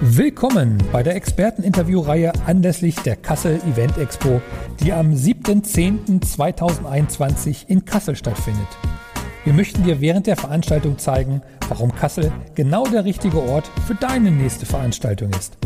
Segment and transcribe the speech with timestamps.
[0.00, 4.40] Willkommen bei der Experteninterviewreihe anlässlich der Kassel Event Expo,
[4.78, 8.68] die am 7.10.2021 in Kassel stattfindet.
[9.42, 14.30] Wir möchten dir während der Veranstaltung zeigen, warum Kassel genau der richtige Ort für deine
[14.30, 15.58] nächste Veranstaltung ist.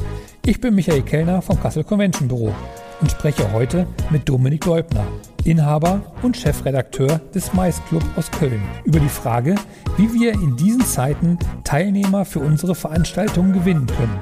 [0.47, 2.55] Ich bin Michael Kellner vom Kassel Convention Büro
[3.03, 5.05] und spreche heute mit Dominik Leubner,
[5.45, 9.57] Inhaber und Chefredakteur des Mais Club aus Köln, über die Frage,
[9.97, 14.21] wie wir in diesen Zeiten Teilnehmer für unsere Veranstaltungen gewinnen können.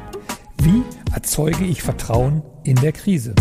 [0.63, 0.83] Wie
[1.15, 3.35] erzeuge ich Vertrauen in der Krise?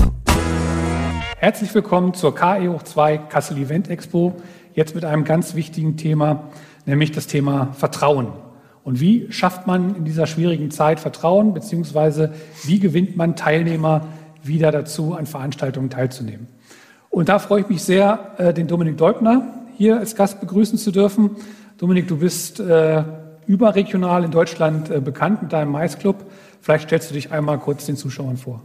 [1.37, 4.35] Herzlich willkommen zur KE hoch 2 Kassel Event Expo.
[4.73, 6.49] Jetzt mit einem ganz wichtigen Thema,
[6.85, 8.33] nämlich das Thema Vertrauen.
[8.83, 14.01] Und wie schafft man in dieser schwierigen Zeit Vertrauen, beziehungsweise wie gewinnt man Teilnehmer
[14.43, 16.47] wieder dazu, an Veranstaltungen teilzunehmen?
[17.09, 20.91] Und da freue ich mich sehr, äh, den Dominik Deubner hier als Gast begrüßen zu
[20.91, 21.37] dürfen.
[21.77, 23.03] Dominik, du bist äh,
[23.47, 26.17] überregional in Deutschland äh, bekannt mit deinem Maisclub.
[26.61, 28.61] Vielleicht stellst du dich einmal kurz den Zuschauern vor.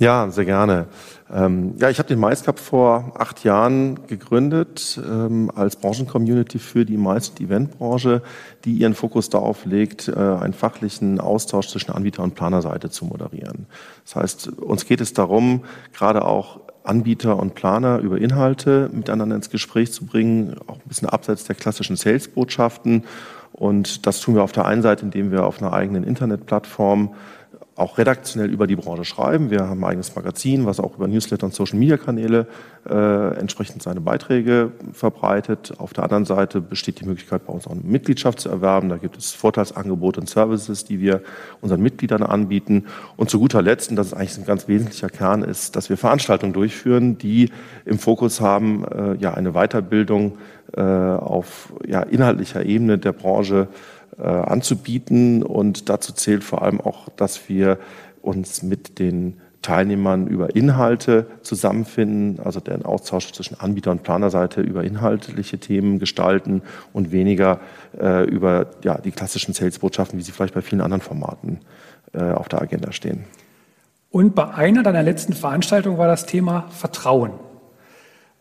[0.00, 0.86] Ja, sehr gerne.
[1.30, 6.86] Ähm, ja, ich habe den Mais Cup vor acht Jahren gegründet ähm, als Branchencommunity für
[6.86, 8.22] die Mais- und Eventbranche,
[8.64, 13.66] die ihren Fokus darauf legt, äh, einen fachlichen Austausch zwischen Anbieter- und Planerseite zu moderieren.
[14.06, 19.50] Das heißt, uns geht es darum, gerade auch Anbieter und Planer über Inhalte miteinander ins
[19.50, 23.04] Gespräch zu bringen, auch ein bisschen abseits der klassischen Sales-Botschaften.
[23.52, 27.14] Und das tun wir auf der einen Seite, indem wir auf einer eigenen Internetplattform
[27.80, 29.50] auch redaktionell über die Branche schreiben.
[29.50, 32.46] Wir haben ein eigenes Magazin, was auch über Newsletter und Social-Media-Kanäle
[32.88, 35.72] äh, entsprechend seine Beiträge verbreitet.
[35.78, 38.90] Auf der anderen Seite besteht die Möglichkeit, bei uns auch eine Mitgliedschaft zu erwerben.
[38.90, 41.22] Da gibt es Vorteilsangebote und Services, die wir
[41.60, 42.84] unseren Mitgliedern anbieten.
[43.16, 45.96] Und zu guter Letzt, und das ist eigentlich ein ganz wesentlicher Kern, ist, dass wir
[45.96, 47.50] Veranstaltungen durchführen, die
[47.86, 50.36] im Fokus haben, äh, ja, eine Weiterbildung
[50.76, 53.68] äh, auf ja, inhaltlicher Ebene der Branche
[54.18, 55.42] anzubieten.
[55.42, 57.78] Und dazu zählt vor allem auch, dass wir
[58.22, 64.84] uns mit den Teilnehmern über Inhalte zusammenfinden, also den Austausch zwischen Anbieter- und Planerseite über
[64.84, 66.62] inhaltliche Themen gestalten
[66.92, 67.60] und weniger
[67.98, 71.60] äh, über ja, die klassischen Sales-Botschaften, wie sie vielleicht bei vielen anderen Formaten
[72.14, 73.24] äh, auf der Agenda stehen.
[74.10, 77.32] Und bei einer deiner letzten Veranstaltungen war das Thema Vertrauen.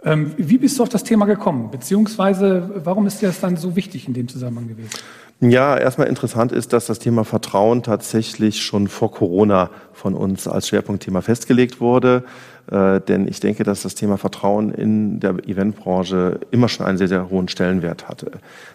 [0.03, 1.69] Ähm, wie bist du auf das Thema gekommen?
[1.69, 4.91] Beziehungsweise warum ist dir das dann so wichtig in dem Zusammenhang gewesen?
[5.41, 10.67] Ja, erstmal interessant ist, dass das Thema Vertrauen tatsächlich schon vor Corona von uns als
[10.67, 12.25] Schwerpunktthema festgelegt wurde.
[12.69, 17.07] Äh, denn ich denke, dass das Thema Vertrauen in der Eventbranche immer schon einen sehr,
[17.07, 18.31] sehr hohen Stellenwert hatte.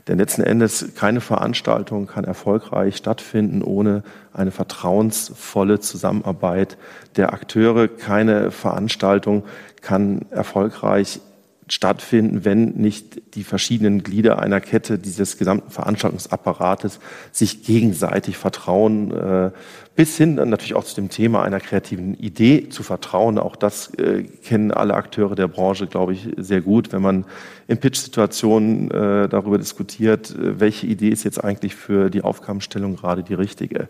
[0.08, 4.02] Denn letzten Endes keine Veranstaltung kann erfolgreich stattfinden ohne
[4.32, 6.78] eine vertrauensvolle Zusammenarbeit
[7.16, 7.88] der Akteure.
[7.88, 9.44] Keine Veranstaltung
[9.82, 11.20] kann erfolgreich
[11.68, 17.00] stattfinden, wenn nicht die verschiedenen Glieder einer Kette dieses gesamten Veranstaltungsapparates
[17.32, 19.50] sich gegenseitig vertrauen, äh,
[19.96, 23.38] bis hin dann natürlich auch zu dem Thema einer kreativen Idee zu vertrauen.
[23.38, 27.24] Auch das äh, kennen alle Akteure der Branche, glaube ich, sehr gut, wenn man
[27.66, 33.34] in Pitch-Situationen äh, darüber diskutiert, welche Idee ist jetzt eigentlich für die Aufgabenstellung gerade die
[33.34, 33.88] richtige.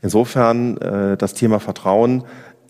[0.00, 0.74] Insofern
[1.16, 2.24] das Thema Vertrauen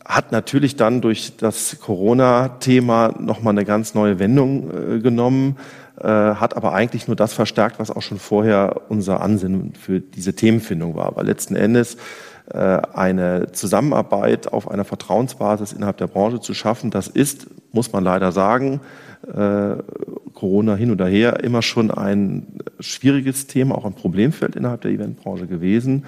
[0.04, 5.56] hat natürlich dann durch das Corona-Thema nochmal eine ganz neue Wendung äh, genommen,
[6.00, 10.34] äh, hat aber eigentlich nur das verstärkt, was auch schon vorher unser Ansinnen für diese
[10.34, 11.06] Themenfindung war.
[11.06, 11.96] Aber letzten Endes
[12.52, 18.02] äh, eine Zusammenarbeit auf einer Vertrauensbasis innerhalb der Branche zu schaffen, das ist, muss man
[18.02, 18.80] leider sagen,
[19.28, 19.76] äh,
[20.34, 25.46] Corona hin oder her, immer schon ein schwieriges Thema, auch ein Problemfeld innerhalb der Eventbranche
[25.46, 26.04] gewesen.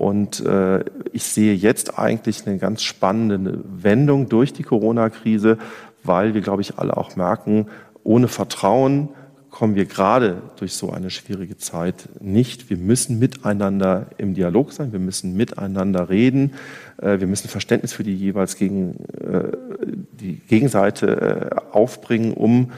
[0.00, 5.58] Und äh, ich sehe jetzt eigentlich eine ganz spannende Wendung durch die Corona-Krise,
[6.02, 7.66] weil wir, glaube ich, alle auch merken,
[8.02, 9.10] ohne Vertrauen
[9.50, 12.70] kommen wir gerade durch so eine schwierige Zeit nicht.
[12.70, 16.54] Wir müssen miteinander im Dialog sein, wir müssen miteinander reden,
[16.96, 19.52] äh, wir müssen Verständnis für die jeweils gegen äh,
[20.12, 22.72] die Gegenseite äh, aufbringen, um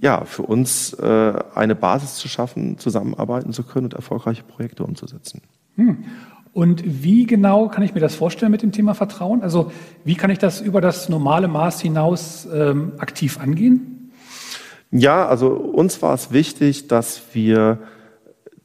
[0.00, 5.40] ja, für uns eine Basis zu schaffen, zusammenarbeiten zu können und erfolgreiche Projekte umzusetzen.
[5.76, 6.04] Hm.
[6.52, 9.42] Und wie genau kann ich mir das vorstellen mit dem Thema Vertrauen?
[9.42, 9.70] Also
[10.04, 14.10] wie kann ich das über das normale Maß hinaus ähm, aktiv angehen?
[14.90, 17.78] Ja, also uns war es wichtig, dass wir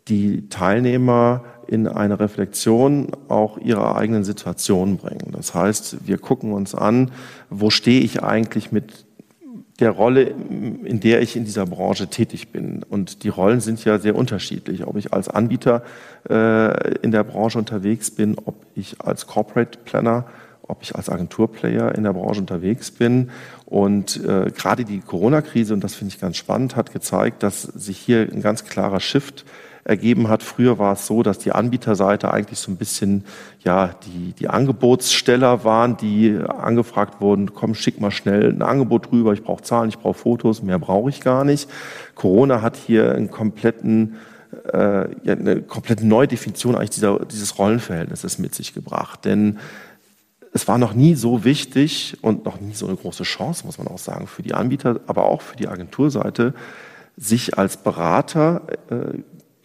[0.08, 5.32] die Teilnehmer in eine Reflexion auch ihrer eigenen Situation bringen.
[5.32, 7.12] Das heißt, wir gucken uns an,
[7.50, 9.05] wo stehe ich eigentlich mit
[9.80, 12.84] der Rolle, in der ich in dieser Branche tätig bin.
[12.84, 14.88] Und die Rollen sind ja sehr unterschiedlich.
[14.88, 15.84] Ob ich als Anbieter
[16.30, 20.26] äh, in der Branche unterwegs bin, ob ich als Corporate Planner,
[20.64, 23.32] ob ich als Agenturplayer in der Branche unterwegs bin.
[23.66, 27.98] Und äh, gerade die Corona-Krise, und das finde ich ganz spannend, hat gezeigt, dass sich
[27.98, 29.46] hier ein ganz klarer Shift
[29.86, 30.44] ergeben hat.
[30.44, 33.24] Früher war es so, dass die Anbieterseite eigentlich so ein bisschen
[33.64, 39.32] ja die, die Angebotssteller waren, die angefragt wurden, komm, schick mal schnell ein Angebot rüber,
[39.34, 41.70] ich brauche Zahlen, ich brauche Fotos, mehr brauche ich gar nicht.
[42.16, 44.16] Corona hat hier einen kompletten
[44.74, 49.26] äh, ja, eine komplette Neudefinition eigentlich dieser, dieses Rollenverhältnisses mit sich gebracht.
[49.26, 49.60] Denn
[50.54, 53.88] es war noch nie so wichtig und noch nie so eine große Chance, muss man
[53.88, 56.54] auch sagen, für die Anbieter, aber auch für die Agenturseite,
[57.18, 59.20] sich als Berater äh,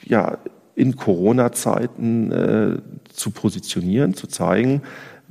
[0.04, 0.38] ja,
[0.74, 2.78] in Corona-Zeiten äh,
[3.12, 4.82] zu positionieren, zu zeigen,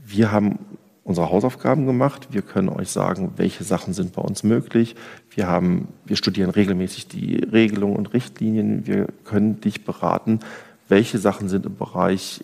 [0.06, 0.60] wir haben
[1.04, 2.28] unsere Hausaufgaben gemacht.
[2.32, 4.96] Wir können euch sagen, welche Sachen sind bei uns möglich.
[5.32, 8.86] Wir, haben, wir studieren regelmäßig die Regelungen und Richtlinien.
[8.86, 10.40] Wir können dich beraten,
[10.88, 12.44] welche Sachen sind im Bereich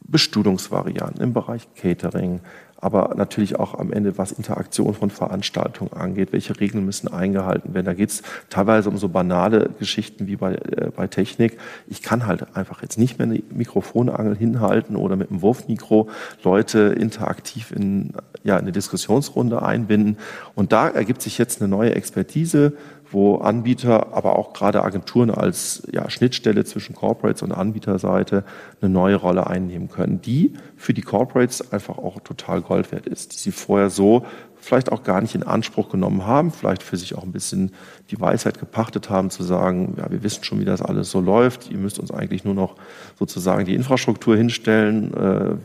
[0.00, 2.40] Bestuhlungsvarianten, im Bereich Catering,
[2.84, 7.86] aber natürlich auch am Ende, was Interaktion von Veranstaltungen angeht, welche Regeln müssen eingehalten werden.
[7.86, 11.56] Da geht es teilweise um so banale Geschichten wie bei, äh, bei Technik.
[11.86, 16.10] Ich kann halt einfach jetzt nicht mehr eine Mikrofonangel hinhalten oder mit einem Wurfmikro
[16.42, 20.18] Leute interaktiv in ja, eine Diskussionsrunde einbinden.
[20.54, 22.74] Und da ergibt sich jetzt eine neue Expertise,
[23.10, 28.44] wo Anbieter, aber auch gerade Agenturen als ja, Schnittstelle zwischen Corporates und Anbieterseite
[28.80, 33.34] eine neue Rolle einnehmen können, die für die Corporates einfach auch total Gold wert ist,
[33.34, 34.24] die sie vorher so
[34.64, 37.72] vielleicht auch gar nicht in Anspruch genommen haben, vielleicht für sich auch ein bisschen
[38.10, 41.70] die Weisheit gepachtet haben, zu sagen, ja, wir wissen schon, wie das alles so läuft,
[41.70, 42.76] ihr müsst uns eigentlich nur noch
[43.18, 45.56] sozusagen die Infrastruktur hinstellen, äh,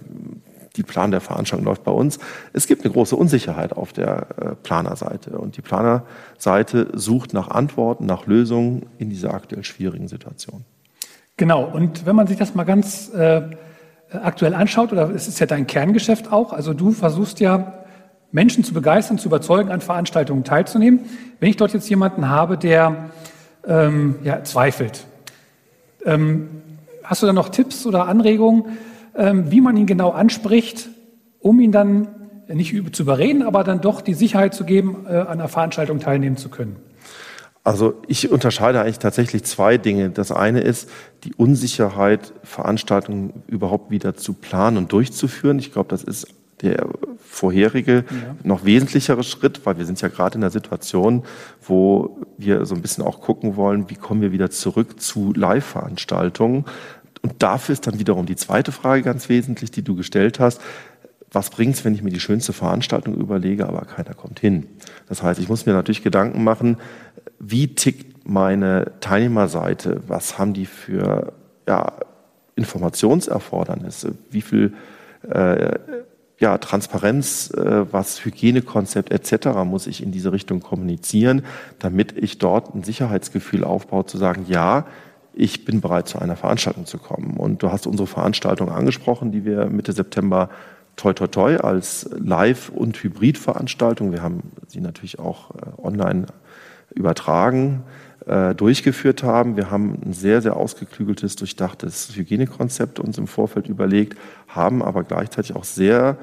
[0.76, 2.20] die Plan der Veranstaltung läuft bei uns.
[2.54, 8.06] Es gibt eine große Unsicherheit auf der äh, Planerseite und die Planerseite sucht nach Antworten,
[8.06, 10.64] nach Lösungen in dieser aktuell schwierigen Situation.
[11.38, 13.42] Genau, und wenn man sich das mal ganz äh,
[14.12, 17.74] aktuell anschaut, oder es ist ja dein Kerngeschäft auch, also du versuchst ja
[18.32, 21.02] Menschen zu begeistern, zu überzeugen, an Veranstaltungen teilzunehmen.
[21.40, 23.10] Wenn ich dort jetzt jemanden habe, der
[23.68, 25.06] ähm, ja, zweifelt,
[26.06, 26.62] ähm,
[27.04, 28.78] hast du da noch Tipps oder Anregungen,
[29.20, 30.90] wie man ihn genau anspricht,
[31.40, 32.08] um ihn dann
[32.48, 36.38] nicht zu überreden, aber dann doch die Sicherheit zu geben, äh, an einer Veranstaltung teilnehmen
[36.38, 36.78] zu können.
[37.64, 40.10] Also ich unterscheide eigentlich tatsächlich zwei Dinge.
[40.10, 40.90] Das eine ist
[41.24, 45.60] die Unsicherheit, Veranstaltungen überhaupt wieder zu planen und durchzuführen.
[45.60, 46.28] Ich glaube, das ist
[46.62, 46.88] der
[47.20, 48.36] vorherige, ja.
[48.44, 51.24] noch wesentlichere Schritt, weil wir sind ja gerade in einer Situation,
[51.62, 56.66] wo wir so ein bisschen auch gucken wollen, wie kommen wir wieder zurück zu Live-Veranstaltungen.
[57.22, 60.62] Und dafür ist dann wiederum die zweite Frage ganz wesentlich, die du gestellt hast.
[61.32, 64.68] Was bringt es, wenn ich mir die schönste Veranstaltung überlege, aber keiner kommt hin?
[65.08, 66.78] Das heißt, ich muss mir natürlich Gedanken machen,
[67.40, 70.02] wie tickt meine Teilnehmerseite?
[70.08, 71.34] Was haben die für
[71.68, 71.94] ja,
[72.56, 74.16] Informationserfordernisse?
[74.32, 74.74] Wie viel
[75.30, 75.78] äh,
[76.40, 79.64] ja, Transparenz, äh, was Hygienekonzept etc.
[79.66, 81.44] muss ich in diese Richtung kommunizieren,
[81.80, 84.86] damit ich dort ein Sicherheitsgefühl aufbaue, zu sagen, ja,
[85.40, 87.38] ich bin bereit, zu einer Veranstaltung zu kommen.
[87.38, 90.50] Und du hast unsere Veranstaltung angesprochen, die wir Mitte September
[90.98, 96.26] toi toi toi als Live- und Hybrid-Veranstaltung, wir haben sie natürlich auch äh, online
[96.94, 97.84] übertragen,
[98.26, 99.56] äh, durchgeführt haben.
[99.56, 104.18] Wir haben ein sehr, sehr ausgeklügeltes, durchdachtes Hygienekonzept uns im Vorfeld überlegt,
[104.50, 106.18] haben aber gleichzeitig auch sehr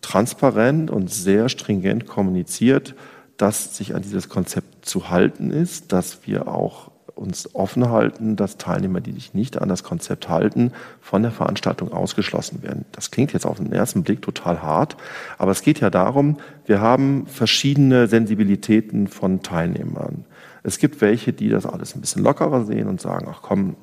[0.00, 2.96] transparent und sehr stringent kommuniziert,
[3.36, 8.58] dass sich an dieses Konzept zu halten ist, dass wir auch uns offen halten, dass
[8.58, 12.84] Teilnehmer, die sich nicht an das Konzept halten, von der Veranstaltung ausgeschlossen werden.
[12.92, 14.96] Das klingt jetzt auf den ersten Blick total hart,
[15.38, 16.36] aber es geht ja darum,
[16.66, 20.24] wir haben verschiedene Sensibilitäten von Teilnehmern.
[20.62, 23.76] Es gibt welche, die das alles ein bisschen lockerer sehen und sagen, ach komm,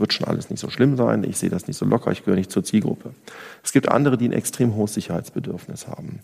[0.00, 2.36] wird schon alles nicht so schlimm sein, ich sehe das nicht so locker, ich gehöre
[2.36, 3.10] nicht zur Zielgruppe.
[3.62, 6.20] Es gibt andere, die ein extrem hohes Sicherheitsbedürfnis haben.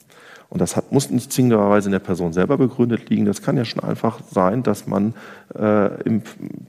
[0.49, 3.25] Und das hat, muss nicht zwingenderweise in der Person selber begründet liegen.
[3.25, 5.15] Das kann ja schon einfach sein, dass man
[5.59, 6.23] äh, im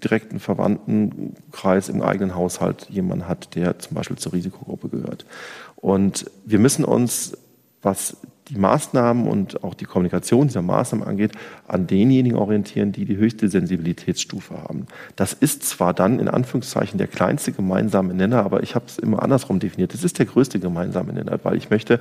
[0.03, 5.25] direkten Verwandtenkreis, im eigenen Haushalt jemanden hat, der zum Beispiel zur Risikogruppe gehört.
[5.75, 7.37] Und wir müssen uns,
[7.81, 8.17] was
[8.49, 11.31] die Maßnahmen und auch die Kommunikation dieser Maßnahmen angeht,
[11.67, 14.85] an denjenigen orientieren, die die höchste Sensibilitätsstufe haben.
[15.15, 19.23] Das ist zwar dann in Anführungszeichen der kleinste gemeinsame Nenner, aber ich habe es immer
[19.23, 19.93] andersrum definiert.
[19.93, 21.99] Es ist der größte gemeinsame Nenner, weil ich möchte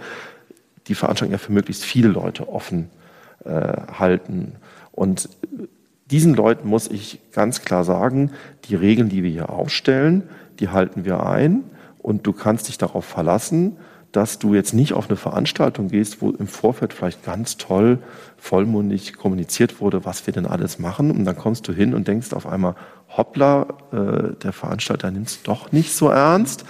[0.86, 2.90] die Veranstaltung ja für möglichst viele Leute offen
[3.44, 3.50] äh,
[3.98, 4.52] halten.
[4.92, 5.30] Und
[6.10, 8.30] diesen Leuten muss ich ganz klar sagen,
[8.66, 10.24] die Regeln, die wir hier aufstellen,
[10.60, 11.64] die halten wir ein
[11.98, 13.78] und du kannst dich darauf verlassen,
[14.14, 17.98] dass du jetzt nicht auf eine Veranstaltung gehst, wo im Vorfeld vielleicht ganz toll
[18.36, 21.10] vollmundig kommuniziert wurde, was wir denn alles machen.
[21.10, 22.76] Und dann kommst du hin und denkst auf einmal,
[23.16, 26.64] hoppla, äh, der Veranstalter nimmt es doch nicht so ernst.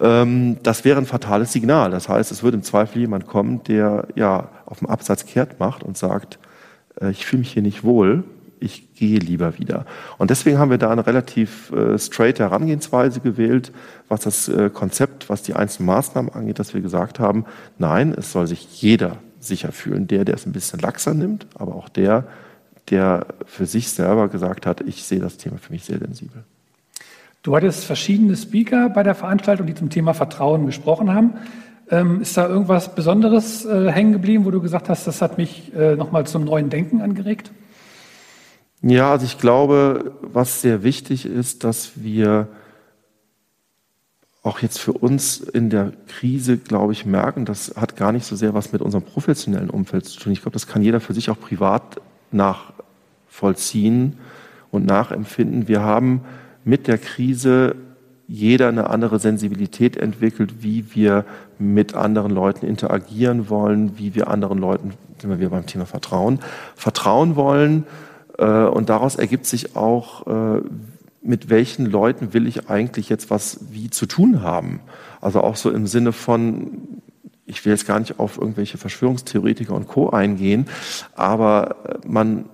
[0.00, 1.90] Ähm, das wäre ein fatales Signal.
[1.90, 5.82] Das heißt, es würde im Zweifel jemand kommen, der ja auf dem Absatz kehrt macht
[5.82, 6.38] und sagt,
[6.98, 8.24] äh, ich fühle mich hier nicht wohl,
[8.60, 9.86] ich gehe lieber wieder.
[10.18, 13.72] Und deswegen haben wir da eine relativ äh, straight Herangehensweise gewählt,
[14.08, 17.44] was das äh, Konzept, was die einzelnen Maßnahmen angeht, dass wir gesagt haben,
[17.78, 20.06] nein, es soll sich jeder sicher fühlen.
[20.06, 22.24] Der, der es ein bisschen laxer nimmt, aber auch der,
[22.90, 26.44] der für sich selber gesagt hat, ich sehe das Thema für mich sehr sensibel.
[27.42, 31.34] Du hattest verschiedene Speaker bei der Veranstaltung, die zum Thema Vertrauen gesprochen haben.
[31.88, 35.72] Ähm, ist da irgendwas Besonderes äh, hängen geblieben, wo du gesagt hast, das hat mich
[35.72, 37.52] äh, nochmal zum neuen Denken angeregt?
[38.82, 42.48] Ja, also ich glaube, was sehr wichtig ist, dass wir
[44.42, 48.36] auch jetzt für uns in der Krise, glaube ich, merken, das hat gar nicht so
[48.36, 50.32] sehr was mit unserem professionellen Umfeld zu tun.
[50.32, 54.18] Ich glaube, das kann jeder für sich auch privat nachvollziehen
[54.70, 55.66] und nachempfinden.
[55.66, 56.20] Wir haben
[56.64, 57.74] mit der Krise
[58.28, 61.24] jeder eine andere Sensibilität entwickelt, wie wir
[61.58, 66.40] mit anderen Leuten interagieren wollen, wie wir anderen Leuten, sind wir wieder beim Thema Vertrauen,
[66.74, 67.84] vertrauen wollen.
[68.38, 70.60] Äh, und daraus ergibt sich auch, äh,
[71.22, 74.80] mit welchen Leuten will ich eigentlich jetzt was wie zu tun haben.
[75.20, 77.00] Also auch so im Sinne von,
[77.46, 80.10] ich will jetzt gar nicht auf irgendwelche Verschwörungstheoretiker und Co.
[80.10, 80.66] eingehen,
[81.14, 82.46] aber äh, man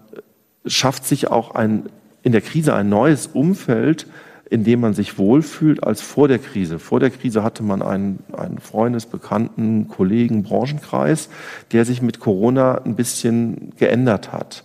[0.65, 1.85] schafft sich auch ein,
[2.23, 4.07] in der Krise ein neues Umfeld,
[4.49, 6.79] in dem man sich wohlfühlt als vor der Krise.
[6.79, 11.31] Vor der Krise hatte man einen, einen Freundes-, Bekannten-, Kollegen-, Branchenkreis,
[11.73, 14.65] der sich mit Corona ein bisschen geändert hat.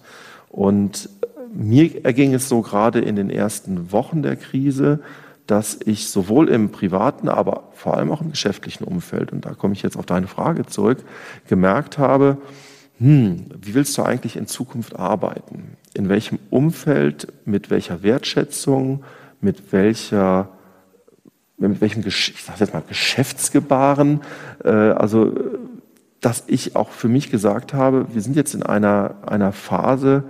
[0.58, 1.08] Und
[1.54, 5.02] mir erging es so gerade in den ersten Wochen der Krise,
[5.46, 9.76] dass ich sowohl im privaten, aber vor allem auch im geschäftlichen Umfeld, und da komme
[9.76, 11.04] ich jetzt auf deine Frage zurück,
[11.48, 12.38] gemerkt habe,
[12.98, 15.78] hm, wie willst du eigentlich in Zukunft arbeiten?
[15.94, 19.04] In welchem Umfeld, mit welcher Wertschätzung,
[19.40, 20.50] mit welcher
[21.60, 24.22] mit welchem ich sag jetzt mal Geschäftsgebaren,
[24.64, 25.36] äh, also
[26.20, 30.24] dass ich auch für mich gesagt habe, wir sind jetzt in einer einer Phase,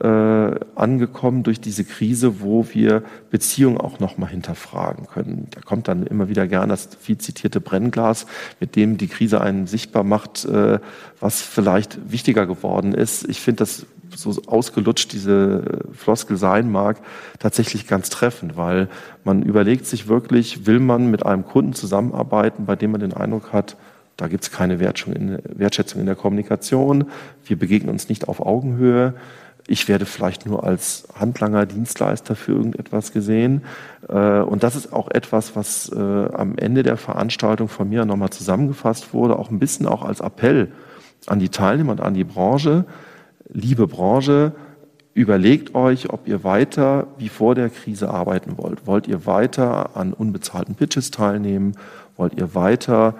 [0.00, 5.48] äh, angekommen durch diese Krise, wo wir Beziehungen auch noch mal hinterfragen können.
[5.52, 8.26] Da kommt dann immer wieder gern das viel zitierte Brennglas,
[8.60, 10.80] mit dem die Krise einen sichtbar macht, äh,
[11.18, 13.26] was vielleicht wichtiger geworden ist.
[13.28, 16.98] Ich finde das so ausgelutscht diese Floskel sein mag,
[17.38, 18.88] tatsächlich ganz treffend, weil
[19.24, 23.52] man überlegt sich wirklich, will man mit einem Kunden zusammenarbeiten, bei dem man den Eindruck
[23.52, 23.76] hat,
[24.16, 27.06] da gibt es keine Wertschätzung in der Kommunikation,
[27.44, 29.14] wir begegnen uns nicht auf Augenhöhe,
[29.68, 33.62] ich werde vielleicht nur als Handlanger, Dienstleister für irgendetwas gesehen.
[34.08, 38.30] Äh, und das ist auch etwas, was äh, am Ende der Veranstaltung von mir nochmal
[38.30, 40.72] zusammengefasst wurde, auch ein bisschen auch als Appell
[41.26, 42.84] an die Teilnehmer und an die Branche.
[43.48, 44.52] Liebe Branche,
[45.14, 48.86] überlegt euch, ob ihr weiter wie vor der Krise arbeiten wollt.
[48.86, 51.72] Wollt ihr weiter an unbezahlten Pitches teilnehmen?
[52.16, 53.14] Wollt ihr weiter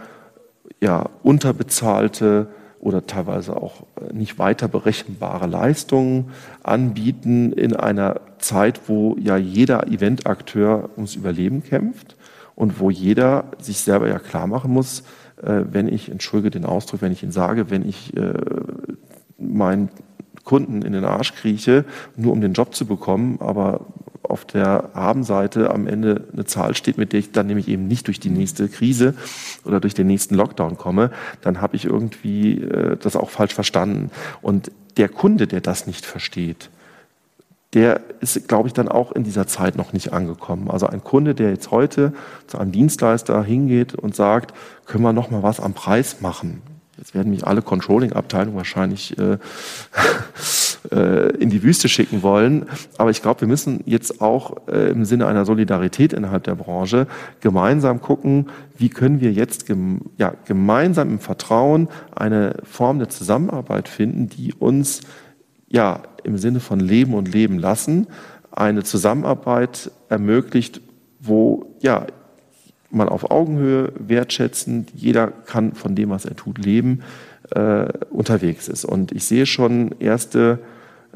[0.81, 2.49] ja, unterbezahlte
[2.81, 6.31] oder teilweise auch äh, nicht weiter berechenbare Leistungen
[6.63, 12.17] anbieten in einer Zeit, wo ja jeder Eventakteur ums Überleben kämpft
[12.55, 15.05] und wo jeder sich selber ja klar machen muss,
[15.43, 18.35] äh, wenn ich, entschuldige den Ausdruck, wenn ich ihn sage, wenn ich äh,
[19.39, 19.91] meinen
[20.45, 21.85] Kunden in den Arsch krieche,
[22.17, 23.87] nur um den Job zu bekommen, aber
[24.31, 28.07] auf der Habenseite am Ende eine Zahl steht, mit der ich dann nämlich eben nicht
[28.07, 29.15] durch die nächste Krise
[29.65, 34.11] oder durch den nächsten Lockdown komme, dann habe ich irgendwie äh, das auch falsch verstanden.
[34.43, 36.71] Und der Kunde, der das nicht versteht,
[37.73, 40.71] der ist, glaube ich, dann auch in dieser Zeit noch nicht angekommen.
[40.71, 42.13] Also ein Kunde, der jetzt heute
[42.47, 44.55] zu einem Dienstleister hingeht und sagt,
[44.87, 46.63] können wir noch mal was am Preis machen?
[46.99, 49.37] Jetzt werden mich alle Controlling-Abteilungen wahrscheinlich äh,
[50.95, 52.67] äh, in die Wüste schicken wollen.
[52.97, 57.07] Aber ich glaube, wir müssen jetzt auch äh, im Sinne einer Solidarität innerhalb der Branche
[57.41, 58.49] gemeinsam gucken,
[58.79, 64.55] wie können wir jetzt gem ja, gemeinsam im Vertrauen eine Form der Zusammenarbeit finden, die
[64.55, 65.03] uns
[65.69, 68.07] ja im Sinne von Leben und Leben lassen,
[68.51, 70.81] eine Zusammenarbeit ermöglicht,
[71.21, 72.07] wo ja
[72.91, 77.03] man auf Augenhöhe wertschätzend, jeder kann von dem, was er tut, leben,
[77.51, 78.85] äh, unterwegs ist.
[78.85, 80.59] Und ich sehe schon erste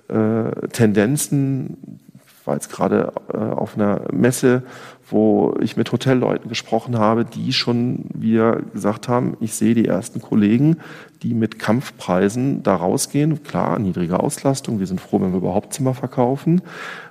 [0.08, 2.00] äh, Tendenzen.
[2.44, 4.62] War jetzt gerade äh, auf einer Messe,
[5.10, 10.20] wo ich mit Hotelleuten gesprochen habe, die schon wieder gesagt haben, ich sehe die ersten
[10.20, 10.76] Kollegen,
[11.22, 13.42] die mit Kampfpreisen da rausgehen.
[13.42, 16.62] Klar, niedrige Auslastung, wir sind froh, wenn wir überhaupt Zimmer verkaufen.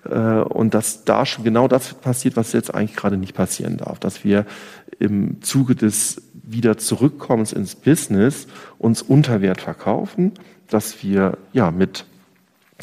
[0.09, 3.99] Äh, und dass da schon genau das passiert, was jetzt eigentlich gerade nicht passieren darf.
[3.99, 4.45] Dass wir
[4.99, 8.47] im Zuge des wieder Zurückkommens ins Business
[8.79, 10.33] uns unter Wert verkaufen,
[10.69, 12.05] dass wir ja mit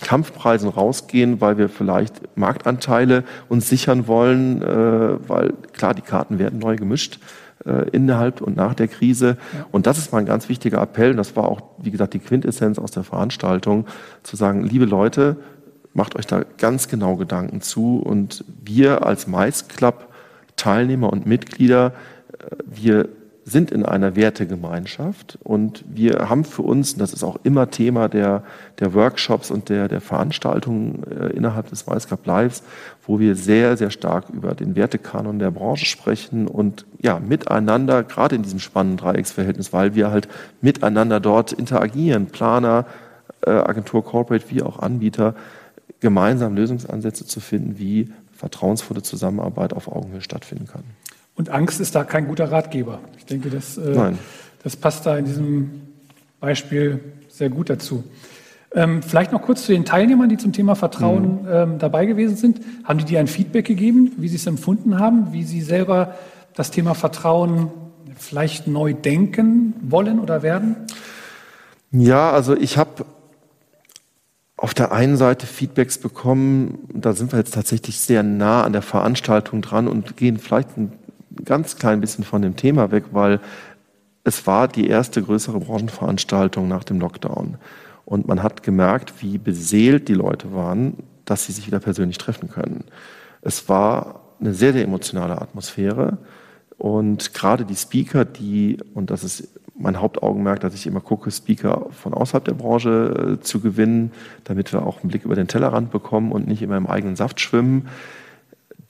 [0.00, 6.58] Kampfpreisen rausgehen, weil wir vielleicht Marktanteile uns sichern wollen, äh, weil klar, die Karten werden
[6.58, 7.18] neu gemischt
[7.64, 9.38] äh, innerhalb und nach der Krise.
[9.52, 9.66] Ja.
[9.72, 11.12] Und das ist mal ein ganz wichtiger Appell.
[11.12, 13.86] Und das war auch, wie gesagt, die Quintessenz aus der Veranstaltung,
[14.22, 15.36] zu sagen, liebe Leute,
[15.94, 17.98] macht euch da ganz genau Gedanken zu.
[17.98, 20.12] Und wir als Mais Club
[20.56, 21.92] Teilnehmer und Mitglieder,
[22.38, 23.08] äh, wir
[23.48, 28.08] sind in einer Wertegemeinschaft und wir haben für uns, und das ist auch immer Thema
[28.08, 28.42] der,
[28.80, 32.64] der Workshops und der, der Veranstaltungen äh, innerhalb des MyScup Lives,
[33.06, 38.34] wo wir sehr, sehr stark über den Wertekanon der Branche sprechen und ja, miteinander, gerade
[38.34, 40.26] in diesem spannenden Dreiecksverhältnis, weil wir halt
[40.60, 42.84] miteinander dort interagieren, Planer,
[43.42, 45.36] äh, Agentur Corporate wie auch Anbieter,
[46.00, 50.82] gemeinsam Lösungsansätze zu finden, wie vertrauensvolle Zusammenarbeit auf Augenhöhe stattfinden kann.
[51.36, 52.98] Und Angst ist da kein guter Ratgeber.
[53.18, 54.12] Ich denke, das, äh,
[54.62, 55.70] das passt da in diesem
[56.40, 58.04] Beispiel sehr gut dazu.
[58.74, 61.48] Ähm, vielleicht noch kurz zu den Teilnehmern, die zum Thema Vertrauen mhm.
[61.50, 62.60] ähm, dabei gewesen sind.
[62.84, 66.14] Haben die dir ein Feedback gegeben, wie sie es empfunden haben, wie sie selber
[66.54, 67.70] das Thema Vertrauen
[68.16, 70.76] vielleicht neu denken wollen oder werden?
[71.92, 73.04] Ja, also ich habe
[74.56, 78.82] auf der einen Seite Feedbacks bekommen, da sind wir jetzt tatsächlich sehr nah an der
[78.82, 80.92] Veranstaltung dran und gehen vielleicht ein
[81.44, 83.40] ganz klein bisschen von dem Thema weg, weil
[84.24, 87.58] es war die erste größere Branchenveranstaltung nach dem Lockdown.
[88.04, 92.48] Und man hat gemerkt, wie beseelt die Leute waren, dass sie sich wieder persönlich treffen
[92.48, 92.84] können.
[93.42, 96.18] Es war eine sehr, sehr emotionale Atmosphäre.
[96.78, 101.86] Und gerade die Speaker, die, und das ist mein Hauptaugenmerk, dass ich immer gucke, Speaker
[101.90, 104.12] von außerhalb der Branche äh, zu gewinnen,
[104.44, 107.40] damit wir auch einen Blick über den Tellerrand bekommen und nicht immer im eigenen Saft
[107.40, 107.88] schwimmen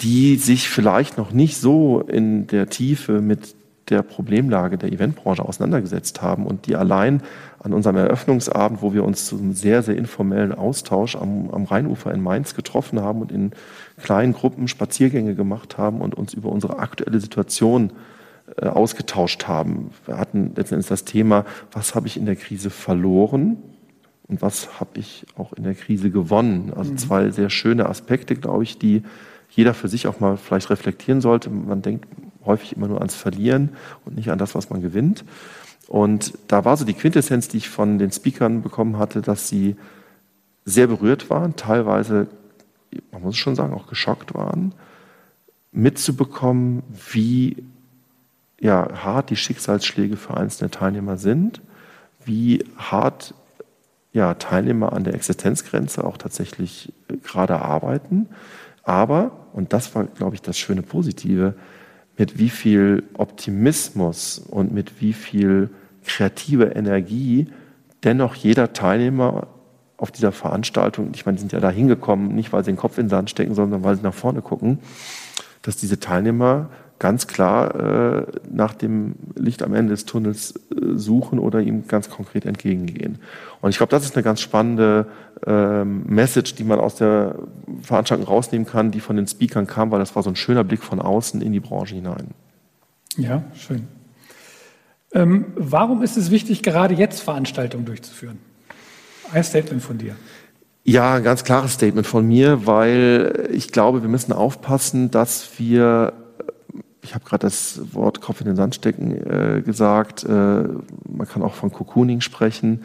[0.00, 3.54] die sich vielleicht noch nicht so in der Tiefe mit
[3.88, 7.22] der Problemlage der Eventbranche auseinandergesetzt haben und die allein
[7.60, 12.12] an unserem Eröffnungsabend, wo wir uns zu einem sehr, sehr informellen Austausch am, am Rheinufer
[12.12, 13.52] in Mainz getroffen haben und in
[14.02, 17.92] kleinen Gruppen Spaziergänge gemacht haben und uns über unsere aktuelle Situation
[18.56, 19.90] äh, ausgetauscht haben.
[20.04, 23.56] Wir hatten letztendlich das Thema, was habe ich in der Krise verloren
[24.28, 26.72] und was habe ich auch in der Krise gewonnen.
[26.74, 26.98] Also mhm.
[26.98, 29.02] zwei sehr schöne Aspekte, glaube ich, die
[29.56, 31.50] jeder für sich auch mal vielleicht reflektieren sollte.
[31.50, 32.06] Man denkt
[32.44, 33.70] häufig immer nur ans Verlieren
[34.04, 35.24] und nicht an das, was man gewinnt.
[35.88, 39.76] Und da war so die Quintessenz, die ich von den Speakern bekommen hatte, dass sie
[40.64, 42.26] sehr berührt waren, teilweise,
[43.12, 44.74] man muss schon sagen, auch geschockt waren,
[45.72, 47.64] mitzubekommen, wie
[48.60, 51.62] ja, hart die Schicksalsschläge für einzelne Teilnehmer sind,
[52.24, 53.34] wie hart
[54.12, 58.28] ja, Teilnehmer an der Existenzgrenze auch tatsächlich gerade arbeiten,
[58.86, 61.54] aber, und das war, glaube ich, das schöne Positive,
[62.16, 65.70] mit wie viel Optimismus und mit wie viel
[66.04, 67.48] kreativer Energie
[68.04, 69.48] dennoch jeder Teilnehmer
[69.96, 72.98] auf dieser Veranstaltung, ich meine, die sind ja da hingekommen, nicht weil sie den Kopf
[72.98, 74.78] in den Sand stecken, sondern weil sie nach vorne gucken,
[75.62, 81.38] dass diese Teilnehmer ganz klar äh, nach dem Licht am Ende des Tunnels äh, suchen
[81.38, 83.18] oder ihm ganz konkret entgegengehen.
[83.60, 85.06] Und ich glaube, das ist eine ganz spannende
[85.46, 87.36] ähm, Message, die man aus der
[87.82, 90.82] Veranstaltung rausnehmen kann, die von den Speakern kam, weil das war so ein schöner Blick
[90.82, 92.28] von außen in die Branche hinein.
[93.16, 93.88] Ja, schön.
[95.12, 98.38] Ähm, warum ist es wichtig, gerade jetzt Veranstaltungen durchzuführen?
[99.32, 100.16] Ein Statement von dir.
[100.84, 106.12] Ja, ein ganz klares Statement von mir, weil ich glaube, wir müssen aufpassen, dass wir
[107.06, 110.24] ich habe gerade das Wort Kopf in den Sand stecken äh, gesagt.
[110.24, 112.82] Äh, man kann auch von Cocooning sprechen.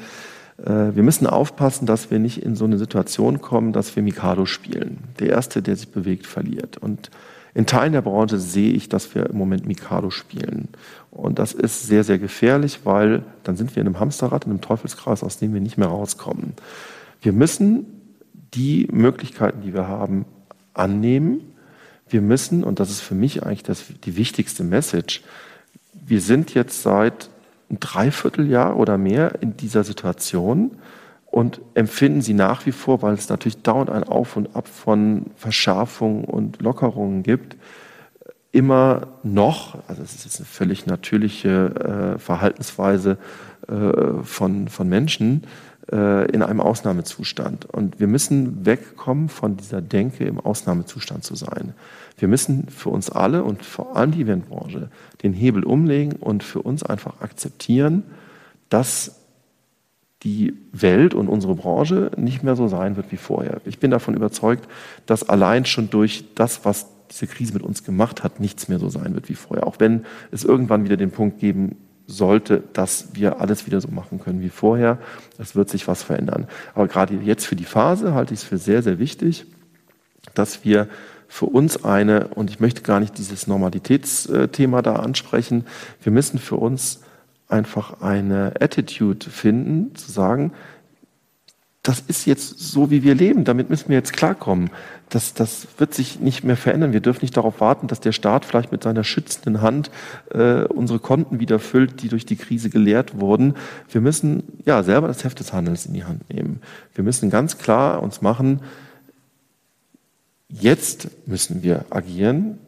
[0.63, 4.45] Äh, wir müssen aufpassen, dass wir nicht in so eine Situation kommen, dass wir Mikado
[4.45, 4.99] spielen.
[5.19, 6.77] Der Erste, der sich bewegt, verliert.
[6.77, 7.09] Und
[7.55, 10.69] in Teilen der Branche sehe ich, dass wir im Moment Mikado spielen.
[11.09, 14.61] Und das ist sehr, sehr gefährlich, weil dann sind wir in einem Hamsterrad, in einem
[14.61, 16.53] Teufelskreis, aus dem wir nicht mehr rauskommen.
[17.21, 17.85] Wir müssen
[18.53, 20.25] die Möglichkeiten, die wir haben,
[20.73, 21.50] annehmen
[22.11, 25.21] wir müssen, und das ist für mich eigentlich das, die wichtigste Message,
[25.93, 27.29] wir sind jetzt seit
[27.69, 30.71] ein Dreivierteljahr oder mehr in dieser Situation
[31.25, 35.27] und empfinden sie nach wie vor, weil es natürlich dauernd ein Auf und Ab von
[35.37, 37.55] Verschärfungen und Lockerungen gibt,
[38.51, 43.17] immer noch, also es ist jetzt eine völlig natürliche äh, Verhaltensweise
[43.67, 45.43] äh, von, von Menschen,
[45.91, 47.65] in einem Ausnahmezustand.
[47.65, 51.73] Und wir müssen wegkommen von dieser Denke, im Ausnahmezustand zu sein.
[52.17, 54.89] Wir müssen für uns alle und vor allem die Eventbranche
[55.21, 58.03] den Hebel umlegen und für uns einfach akzeptieren,
[58.69, 59.17] dass
[60.23, 63.59] die Welt und unsere Branche nicht mehr so sein wird wie vorher.
[63.65, 64.69] Ich bin davon überzeugt,
[65.05, 68.87] dass allein schon durch das, was diese Krise mit uns gemacht hat, nichts mehr so
[68.87, 69.67] sein wird wie vorher.
[69.67, 71.75] Auch wenn es irgendwann wieder den Punkt geben
[72.07, 74.97] sollte, dass wir alles wieder so machen können wie vorher.
[75.37, 76.47] Es wird sich was verändern.
[76.73, 79.45] Aber gerade jetzt für die Phase halte ich es für sehr, sehr wichtig,
[80.33, 80.87] dass wir
[81.27, 85.65] für uns eine, und ich möchte gar nicht dieses Normalitätsthema da ansprechen,
[86.03, 87.01] wir müssen für uns
[87.47, 90.51] einfach eine Attitude finden, zu sagen,
[91.83, 93.43] das ist jetzt so, wie wir leben.
[93.43, 94.69] Damit müssen wir jetzt klarkommen.
[95.09, 96.93] Das, das wird sich nicht mehr verändern.
[96.93, 99.89] Wir dürfen nicht darauf warten, dass der Staat vielleicht mit seiner schützenden Hand
[100.29, 103.55] äh, unsere Konten wieder füllt, die durch die Krise geleert wurden.
[103.89, 106.61] Wir müssen ja selber das Heft des Handels in die Hand nehmen.
[106.93, 108.61] Wir müssen ganz klar uns machen,
[110.49, 112.59] jetzt müssen wir agieren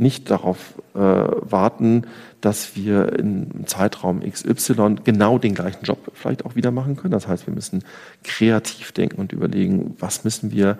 [0.00, 2.06] nicht darauf äh, warten,
[2.40, 7.12] dass wir im Zeitraum XY genau den gleichen Job vielleicht auch wieder machen können.
[7.12, 7.84] Das heißt, wir müssen
[8.24, 10.78] kreativ denken und überlegen, was müssen wir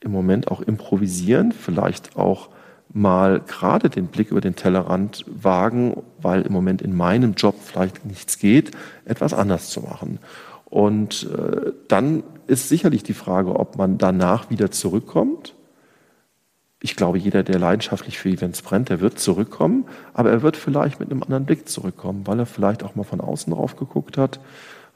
[0.00, 2.48] im Moment auch improvisieren, vielleicht auch
[2.90, 8.06] mal gerade den Blick über den Tellerrand wagen, weil im Moment in meinem Job vielleicht
[8.06, 8.70] nichts geht,
[9.04, 10.18] etwas anders zu machen.
[10.64, 15.54] Und äh, dann ist sicherlich die Frage, ob man danach wieder zurückkommt
[16.80, 21.00] ich glaube, jeder, der leidenschaftlich für Events brennt, der wird zurückkommen, aber er wird vielleicht
[21.00, 24.38] mit einem anderen Blick zurückkommen, weil er vielleicht auch mal von außen drauf geguckt hat.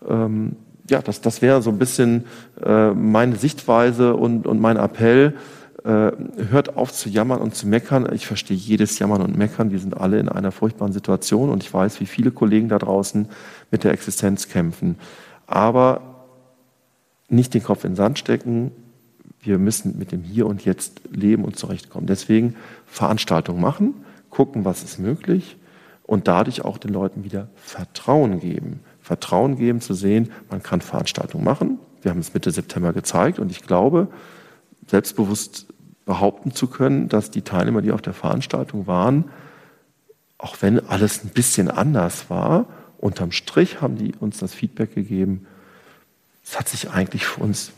[0.08, 0.56] Ähm,
[0.88, 2.24] ja, das, das wäre so ein bisschen
[2.64, 5.34] äh, meine Sichtweise und, und mein Appell.
[5.84, 6.12] Äh,
[6.50, 8.08] hört auf zu jammern und zu meckern.
[8.12, 9.72] Ich verstehe jedes Jammern und Meckern.
[9.72, 13.26] Wir sind alle in einer furchtbaren Situation und ich weiß, wie viele Kollegen da draußen
[13.72, 14.96] mit der Existenz kämpfen.
[15.48, 16.12] Aber
[17.28, 18.70] nicht den Kopf in den Sand stecken,
[19.42, 22.06] wir müssen mit dem Hier und Jetzt leben und zurechtkommen.
[22.06, 22.54] Deswegen
[22.86, 23.94] Veranstaltungen machen,
[24.30, 25.56] gucken, was ist möglich
[26.04, 28.80] und dadurch auch den Leuten wieder Vertrauen geben.
[29.00, 31.78] Vertrauen geben zu sehen, man kann Veranstaltungen machen.
[32.02, 34.08] Wir haben es Mitte September gezeigt und ich glaube,
[34.86, 35.66] selbstbewusst
[36.04, 39.24] behaupten zu können, dass die Teilnehmer, die auf der Veranstaltung waren,
[40.38, 42.66] auch wenn alles ein bisschen anders war,
[42.98, 45.46] unterm Strich haben die uns das Feedback gegeben,
[46.44, 47.72] es hat sich eigentlich für uns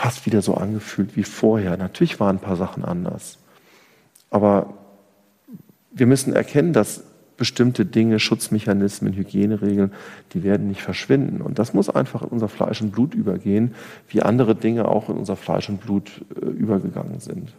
[0.00, 1.76] fast wieder so angefühlt wie vorher.
[1.76, 3.36] Natürlich waren ein paar Sachen anders.
[4.30, 4.72] Aber
[5.90, 7.02] wir müssen erkennen, dass
[7.36, 9.92] bestimmte Dinge, Schutzmechanismen, Hygieneregeln,
[10.32, 11.42] die werden nicht verschwinden.
[11.42, 13.74] Und das muss einfach in unser Fleisch und Blut übergehen,
[14.08, 17.52] wie andere Dinge auch in unser Fleisch und Blut äh, übergegangen sind.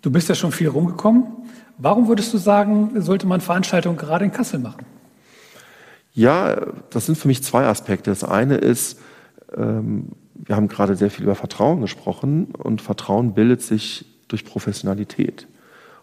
[0.00, 1.24] Du bist ja schon viel rumgekommen.
[1.76, 4.86] Warum würdest du sagen, sollte man Veranstaltungen gerade in Kassel machen?
[6.14, 8.08] Ja, das sind für mich zwei Aspekte.
[8.08, 8.98] Das eine ist,
[9.54, 10.12] ähm,
[10.44, 15.46] wir haben gerade sehr viel über Vertrauen gesprochen und Vertrauen bildet sich durch Professionalität.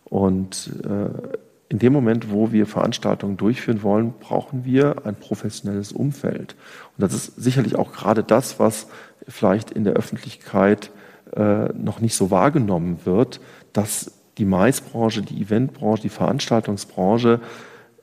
[0.06, 6.56] Und äh, in dem Moment, wo wir Veranstaltungen durchführen wollen, brauchen wir ein professionelles Umfeld.
[6.98, 8.88] Und das ist sicherlich auch gerade das, was
[9.28, 10.90] vielleicht in der Öffentlichkeit
[11.36, 13.40] äh, noch nicht so wahrgenommen wird,
[13.74, 17.40] dass die Maisbranche, die Eventbranche, die Veranstaltungsbranche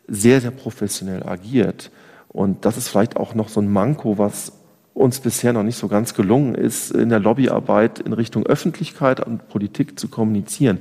[0.07, 1.91] sehr, sehr professionell agiert.
[2.29, 4.53] Und das ist vielleicht auch noch so ein Manko, was
[4.97, 9.47] uns bisher noch nicht so ganz gelungen ist, in der Lobbyarbeit in Richtung Öffentlichkeit und
[9.49, 10.79] Politik zu kommunizieren.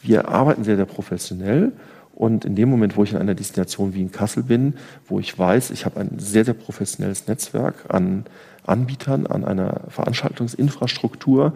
[0.00, 1.72] Wir arbeiten sehr, sehr professionell.
[2.14, 4.74] Und in dem Moment, wo ich in einer Destination wie in Kassel bin,
[5.08, 8.26] wo ich weiß, ich habe ein sehr, sehr professionelles Netzwerk an
[8.64, 11.52] Anbietern, an einer Veranstaltungsinfrastruktur,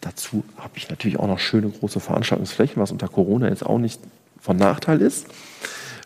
[0.00, 4.00] dazu habe ich natürlich auch noch schöne große Veranstaltungsflächen, was unter Corona jetzt auch nicht
[4.40, 5.28] von Nachteil ist.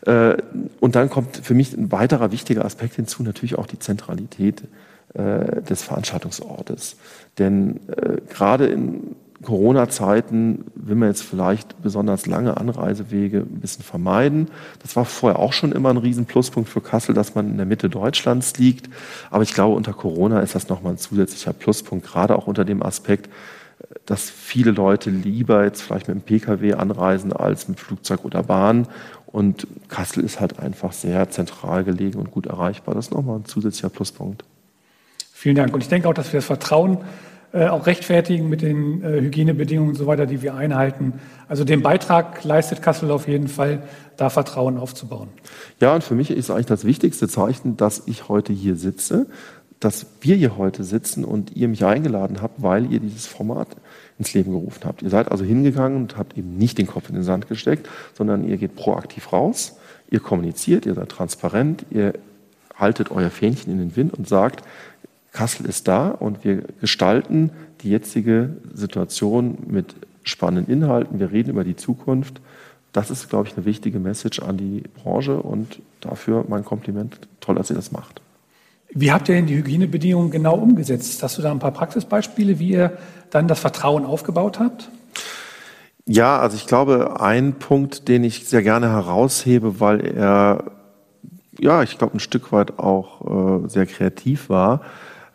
[0.05, 0.37] Äh,
[0.81, 4.63] und dann kommt für mich ein weiterer wichtiger Aspekt hinzu, natürlich auch die Zentralität
[5.15, 6.97] äh, des Veranstaltungsortes.
[7.39, 14.49] Denn äh, gerade in Corona-Zeiten will man jetzt vielleicht besonders lange Anreisewege ein bisschen vermeiden.
[14.83, 17.89] Das war vorher auch schon immer ein Riesenpluspunkt für Kassel, dass man in der Mitte
[17.89, 18.91] Deutschlands liegt.
[19.31, 22.83] Aber ich glaube, unter Corona ist das nochmal ein zusätzlicher Pluspunkt, gerade auch unter dem
[22.83, 23.31] Aspekt,
[24.05, 28.89] dass viele Leute lieber jetzt vielleicht mit dem Pkw anreisen als mit Flugzeug oder Bahn.
[29.27, 32.95] Und Kassel ist halt einfach sehr zentral gelegen und gut erreichbar.
[32.95, 34.45] Das ist nochmal ein zusätzlicher Pluspunkt.
[35.41, 35.73] Vielen Dank.
[35.73, 36.99] Und ich denke auch, dass wir das Vertrauen
[37.55, 41.15] äh, auch rechtfertigen mit den äh, Hygienebedingungen und so weiter, die wir einhalten.
[41.49, 43.83] Also den Beitrag leistet Kassel auf jeden Fall,
[44.19, 45.29] da Vertrauen aufzubauen.
[45.81, 49.29] Ja, und für mich ist eigentlich das wichtigste Zeichen, dass ich heute hier sitze,
[49.79, 53.69] dass wir hier heute sitzen und ihr mich eingeladen habt, weil ihr dieses Format
[54.19, 55.01] ins Leben gerufen habt.
[55.01, 58.47] Ihr seid also hingegangen und habt eben nicht den Kopf in den Sand gesteckt, sondern
[58.47, 59.79] ihr geht proaktiv raus,
[60.11, 62.13] ihr kommuniziert, ihr seid transparent, ihr
[62.77, 64.65] haltet euer Fähnchen in den Wind und sagt,
[65.33, 67.51] Kassel ist da und wir gestalten
[67.83, 71.19] die jetzige Situation mit spannenden Inhalten.
[71.19, 72.41] Wir reden über die Zukunft.
[72.93, 77.19] Das ist, glaube ich, eine wichtige Message an die Branche und dafür mein Kompliment.
[77.41, 78.21] Toll, dass ihr das macht.
[78.93, 81.23] Wie habt ihr denn die Hygienebedingungen genau umgesetzt?
[81.23, 82.99] Hast du da ein paar Praxisbeispiele, wie ihr
[83.31, 84.91] dann das Vertrauen aufgebaut habt?
[86.07, 90.65] Ja, also ich glaube, ein Punkt, den ich sehr gerne heraushebe, weil er,
[91.61, 94.81] ja, ich glaube, ein Stück weit auch äh, sehr kreativ war,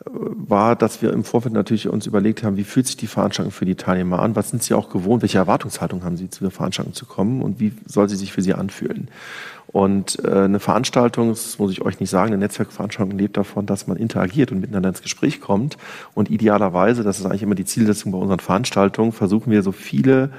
[0.06, 3.66] war, dass wir im Vorfeld natürlich uns überlegt haben, wie fühlt sich die Veranstaltung für
[3.66, 6.94] die Teilnehmer an, was sind sie auch gewohnt, welche Erwartungshaltung haben sie zu der Veranstaltung
[6.94, 9.10] zu kommen und wie soll sie sich für sie anfühlen.
[9.68, 13.88] Und äh, eine Veranstaltung, das muss ich euch nicht sagen, eine Netzwerkveranstaltung lebt davon, dass
[13.88, 15.78] man interagiert und miteinander ins Gespräch kommt.
[16.14, 20.30] Und idealerweise, das ist eigentlich immer die Zielsetzung bei unseren Veranstaltungen, versuchen wir so viele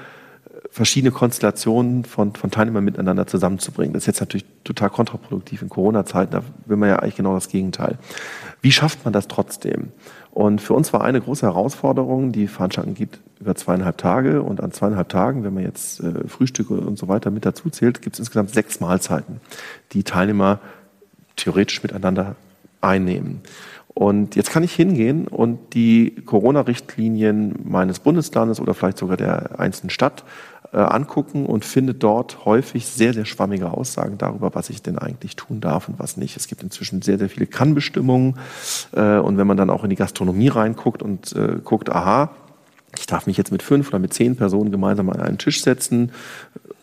[0.71, 3.93] verschiedene Konstellationen von, von Teilnehmern miteinander zusammenzubringen.
[3.93, 7.49] Das ist jetzt natürlich total kontraproduktiv in Corona-Zeiten, da will man ja eigentlich genau das
[7.49, 7.97] Gegenteil.
[8.61, 9.91] Wie schafft man das trotzdem?
[10.31, 14.71] Und für uns war eine große Herausforderung, die Veranstaltung gibt über zweieinhalb Tage und an
[14.71, 18.19] zweieinhalb Tagen, wenn man jetzt äh, Frühstücke und so weiter mit dazu zählt, gibt es
[18.19, 19.41] insgesamt sechs Mahlzeiten,
[19.93, 20.59] die Teilnehmer
[21.35, 22.35] theoretisch miteinander
[22.81, 23.41] einnehmen.
[23.97, 29.89] Und jetzt kann ich hingehen und die Corona-Richtlinien meines Bundeslandes oder vielleicht sogar der einzelnen
[29.89, 30.23] Stadt
[30.73, 35.35] äh, angucken und finde dort häufig sehr, sehr schwammige Aussagen darüber, was ich denn eigentlich
[35.35, 36.37] tun darf und was nicht.
[36.37, 38.37] Es gibt inzwischen sehr, sehr viele Kannbestimmungen.
[38.93, 42.31] Äh, und wenn man dann auch in die Gastronomie reinguckt und äh, guckt, aha,
[42.97, 46.11] ich darf mich jetzt mit fünf oder mit zehn Personen gemeinsam an einen Tisch setzen,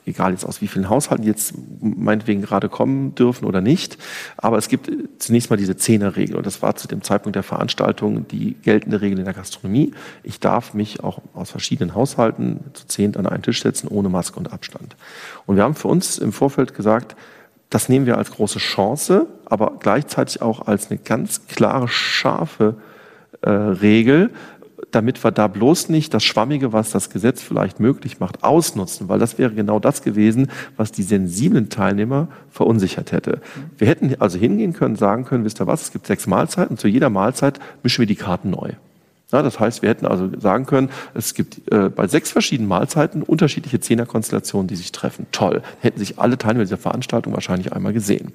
[0.06, 3.98] egal jetzt aus wie vielen Haushalten jetzt meinetwegen gerade kommen dürfen oder nicht.
[4.36, 8.28] Aber es gibt zunächst mal diese Zehnerregel und das war zu dem Zeitpunkt der Veranstaltung
[8.28, 9.92] die geltende Regel in der Gastronomie.
[10.22, 14.38] Ich darf mich auch aus verschiedenen Haushalten zu zehnt an einen Tisch setzen, ohne Maske
[14.38, 14.96] und Abstand.
[15.46, 17.16] Und wir haben für uns im Vorfeld gesagt,
[17.70, 22.76] das nehmen wir als große Chance, aber gleichzeitig auch als eine ganz klare, scharfe
[23.40, 24.30] äh, Regel,
[24.94, 29.18] damit wir da bloß nicht das Schwammige, was das Gesetz vielleicht möglich macht, ausnutzen, weil
[29.18, 33.40] das wäre genau das gewesen, was die sensiblen Teilnehmer verunsichert hätte.
[33.78, 36.88] Wir hätten also hingehen können, sagen können, wisst ihr was, es gibt sechs Mahlzeiten, zu
[36.88, 38.72] jeder Mahlzeit mischen wir die Karten neu.
[39.32, 43.22] Ja, das heißt, wir hätten also sagen können, es gibt äh, bei sechs verschiedenen Mahlzeiten
[43.22, 45.26] unterschiedliche Zehnerkonstellationen, die sich treffen.
[45.32, 45.62] Toll.
[45.80, 48.32] Hätten sich alle Teilnehmer dieser Veranstaltung wahrscheinlich einmal gesehen.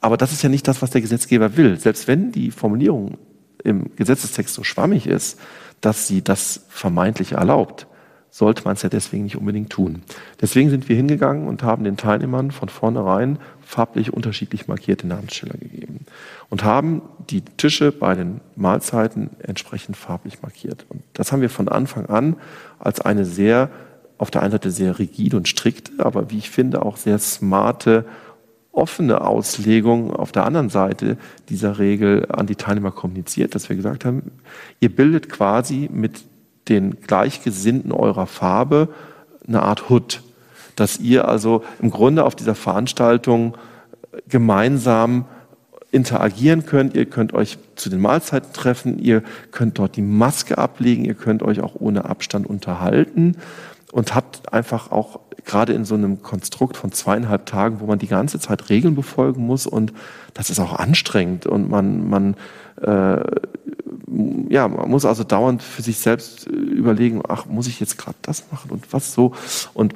[0.00, 1.78] Aber das ist ja nicht das, was der Gesetzgeber will.
[1.78, 3.18] Selbst wenn die Formulierung
[3.62, 5.38] im Gesetzestext so schwammig ist,
[5.80, 7.86] dass sie das vermeintlich erlaubt,
[8.36, 10.02] sollte man es ja deswegen nicht unbedingt tun.
[10.42, 16.04] Deswegen sind wir hingegangen und haben den Teilnehmern von vornherein farblich unterschiedlich markierte Namensschilder gegeben
[16.50, 20.84] und haben die Tische bei den Mahlzeiten entsprechend farblich markiert.
[20.90, 22.36] Und das haben wir von Anfang an
[22.78, 23.70] als eine sehr,
[24.18, 28.04] auf der einen Seite sehr rigide und strikte, aber wie ich finde auch sehr smarte
[28.76, 31.16] offene Auslegung auf der anderen Seite
[31.48, 34.30] dieser Regel an die Teilnehmer kommuniziert, dass wir gesagt haben,
[34.80, 36.24] ihr bildet quasi mit
[36.68, 38.88] den Gleichgesinnten eurer Farbe
[39.46, 40.22] eine Art Hut,
[40.74, 43.56] dass ihr also im Grunde auf dieser Veranstaltung
[44.28, 45.24] gemeinsam
[45.90, 46.94] interagieren könnt.
[46.94, 51.42] Ihr könnt euch zu den Mahlzeiten treffen, ihr könnt dort die Maske ablegen, ihr könnt
[51.42, 53.36] euch auch ohne Abstand unterhalten
[53.96, 58.08] und habt einfach auch gerade in so einem Konstrukt von zweieinhalb Tagen, wo man die
[58.08, 59.94] ganze Zeit Regeln befolgen muss und
[60.34, 62.36] das ist auch anstrengend und man, man,
[62.82, 63.24] äh,
[64.50, 68.44] ja, man muss also dauernd für sich selbst überlegen, ach, muss ich jetzt gerade das
[68.52, 69.32] machen und was so
[69.72, 69.94] und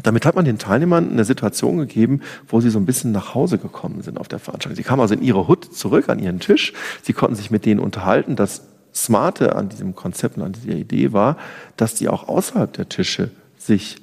[0.00, 3.58] damit hat man den Teilnehmern eine Situation gegeben, wo sie so ein bisschen nach Hause
[3.58, 4.76] gekommen sind auf der Veranstaltung.
[4.76, 6.72] Sie kamen also in ihre Hut zurück an ihren Tisch.
[7.02, 8.34] Sie konnten sich mit denen unterhalten.
[8.34, 8.62] Das
[8.94, 11.36] Smarte an diesem Konzept und an dieser Idee war,
[11.76, 13.96] dass die auch außerhalb der Tische sich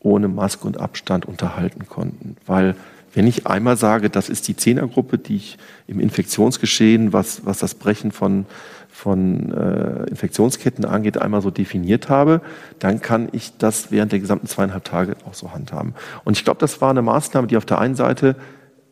[0.00, 2.36] ohne Maske und Abstand unterhalten konnten.
[2.46, 2.74] Weil
[3.14, 7.74] wenn ich einmal sage, das ist die Zehnergruppe, die ich im Infektionsgeschehen, was, was das
[7.74, 8.46] Brechen von,
[8.90, 12.42] von äh, Infektionsketten angeht, einmal so definiert habe,
[12.78, 15.94] dann kann ich das während der gesamten zweieinhalb Tage auch so handhaben.
[16.24, 18.36] Und ich glaube, das war eine Maßnahme, die auf der einen Seite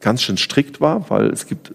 [0.01, 1.73] ganz schön strikt war, weil es gibt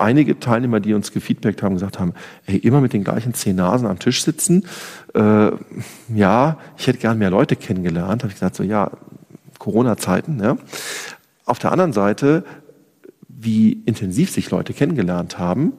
[0.00, 2.14] einige Teilnehmer, die uns gefeedbackt haben, gesagt haben,
[2.46, 4.64] ey, immer mit den gleichen zehn Nasen am Tisch sitzen.
[5.14, 5.50] Äh,
[6.14, 8.22] ja, ich hätte gern mehr Leute kennengelernt.
[8.22, 8.90] Habe ich gesagt, so ja,
[9.58, 10.40] Corona-Zeiten.
[10.42, 10.56] Ja.
[11.44, 12.44] Auf der anderen Seite,
[13.28, 15.74] wie intensiv sich Leute kennengelernt haben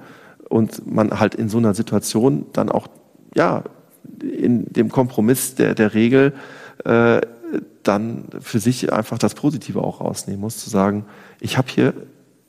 [0.49, 2.87] und man halt in so einer Situation dann auch,
[3.35, 3.63] ja,
[4.21, 6.33] in dem Kompromiss der, der Regel
[6.85, 7.21] äh,
[7.83, 11.05] dann für sich einfach das Positive auch rausnehmen muss, zu sagen,
[11.39, 11.93] ich habe hier